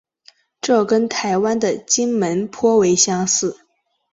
[0.61, 3.59] 这跟台湾的金门颇为相似。